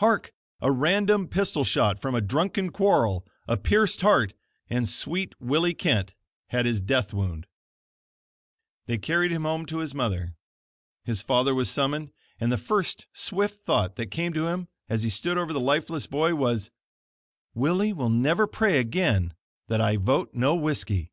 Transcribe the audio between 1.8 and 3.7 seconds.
from a drunken quarrel, a